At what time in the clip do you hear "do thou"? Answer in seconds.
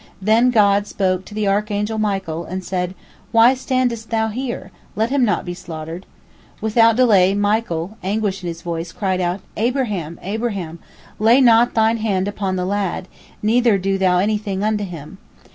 13.77-14.17